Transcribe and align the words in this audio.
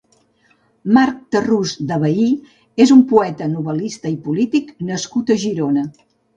Marc 0.95 1.19
Tarrús 1.35 1.73
de 1.91 1.99
Vehí 2.05 2.25
és 2.87 2.95
un 2.97 3.05
poeta, 3.13 3.51
novel·lista 3.53 4.15
i 4.17 4.19
polític 4.27 4.75
nascut 4.93 5.37
a 5.39 5.43
Girona. 5.47 5.89